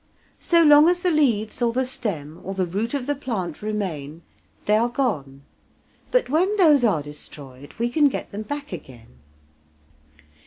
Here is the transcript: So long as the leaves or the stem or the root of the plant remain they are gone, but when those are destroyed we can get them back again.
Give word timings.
So 0.39 0.63
long 0.63 0.89
as 0.89 1.01
the 1.03 1.11
leaves 1.11 1.61
or 1.61 1.71
the 1.71 1.85
stem 1.85 2.41
or 2.43 2.55
the 2.55 2.65
root 2.65 2.95
of 2.95 3.05
the 3.05 3.13
plant 3.13 3.61
remain 3.61 4.23
they 4.65 4.75
are 4.75 4.89
gone, 4.89 5.43
but 6.09 6.27
when 6.27 6.57
those 6.57 6.83
are 6.83 7.03
destroyed 7.03 7.75
we 7.77 7.87
can 7.91 8.09
get 8.09 8.31
them 8.31 8.41
back 8.41 8.71
again. 8.73 9.19